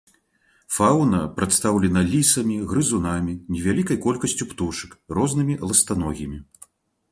Фаўна 0.77 1.19
прадстаўлена 1.37 2.01
лісамі, 2.13 2.57
грызунамі, 2.73 3.37
невялікай 3.55 4.01
колькасцю 4.07 4.51
птушак, 4.55 4.99
рознымі 5.21 5.61
ластаногімі. 5.71 6.45